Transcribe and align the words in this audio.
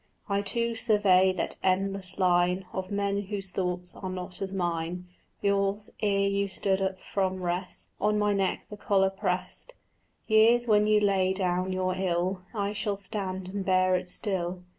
I 0.27 0.41
too 0.41 0.73
survey 0.73 1.31
that 1.33 1.57
endless 1.61 2.17
line 2.17 2.65
Of 2.73 2.89
men 2.89 3.25
whose 3.27 3.51
thoughts 3.51 3.93
are 3.95 4.09
not 4.09 4.41
as 4.41 4.51
mine. 4.51 5.05
Years, 5.43 5.91
ere 6.01 6.27
you 6.27 6.47
stood 6.47 6.81
up 6.81 6.99
from 6.99 7.43
rest, 7.43 7.89
On 8.01 8.17
my 8.17 8.33
neck 8.33 8.65
the 8.71 8.77
collar 8.77 9.11
prest; 9.11 9.75
Years, 10.25 10.65
when 10.67 10.87
you 10.87 10.99
lay 11.01 11.33
down 11.33 11.71
your 11.71 11.93
ill, 11.95 12.41
I 12.51 12.73
shall 12.73 12.95
stand 12.95 13.49
and 13.49 13.63
bear 13.63 13.95
it 13.95 14.09
still. 14.09 14.63